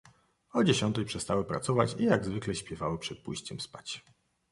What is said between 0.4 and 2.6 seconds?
"O dziesiątej przestały pracować i jak zwykle